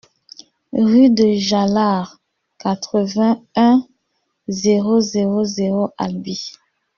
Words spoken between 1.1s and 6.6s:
de Jarlard, quatre-vingt-un, zéro zéro zéro Albi